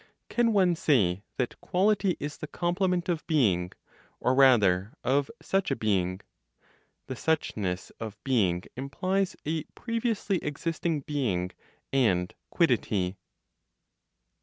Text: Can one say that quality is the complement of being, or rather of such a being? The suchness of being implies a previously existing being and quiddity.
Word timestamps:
Can 0.29 0.51
one 0.51 0.75
say 0.75 1.21
that 1.37 1.61
quality 1.61 2.17
is 2.19 2.37
the 2.37 2.47
complement 2.47 3.07
of 3.07 3.27
being, 3.27 3.71
or 4.19 4.33
rather 4.33 4.93
of 5.03 5.29
such 5.43 5.69
a 5.69 5.75
being? 5.75 6.21
The 7.05 7.13
suchness 7.13 7.91
of 7.99 8.17
being 8.23 8.63
implies 8.75 9.35
a 9.45 9.63
previously 9.75 10.37
existing 10.39 11.01
being 11.01 11.51
and 11.93 12.33
quiddity. 12.49 13.19